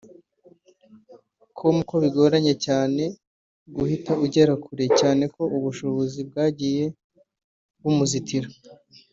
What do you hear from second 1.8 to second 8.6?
ko bigoranye cyane guhita ugera kure cyane ko ubushobozi bwagiye bumuzitira